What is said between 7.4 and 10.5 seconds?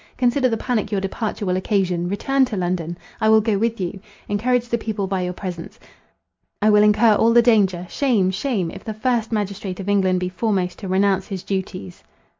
danger. Shame! shame! if the first magistrate of England be